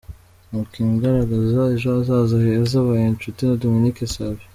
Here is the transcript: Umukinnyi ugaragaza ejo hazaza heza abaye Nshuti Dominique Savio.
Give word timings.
Umukinnyi 0.49 0.93
ugaragaza 0.97 1.59
ejo 1.73 1.87
hazaza 1.95 2.35
heza 2.45 2.75
abaye 2.81 3.05
Nshuti 3.15 3.41
Dominique 3.61 4.03
Savio. 4.13 4.47